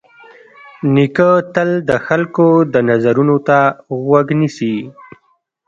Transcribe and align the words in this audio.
نیکه 0.93 1.29
تل 1.53 1.69
د 1.89 1.91
خلکو 2.05 2.47
د 2.73 2.75
نظرونو 2.89 3.37
ته 3.47 3.57
غوږ 4.03 4.27
نیسي. 4.39 4.75